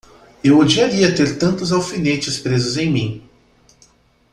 Eu 0.43 0.57
odiaria 0.57 1.13
ter 1.13 1.37
tantos 1.37 1.71
alfinetes 1.71 2.39
presos 2.39 2.75
em 2.75 2.89
mim! 2.91 3.29